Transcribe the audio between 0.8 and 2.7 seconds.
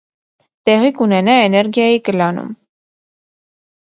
կունենա էներգիայի կլանում։